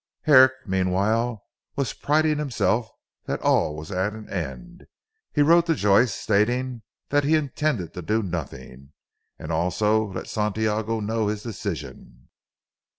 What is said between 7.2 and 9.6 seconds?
he intended to do nothing, and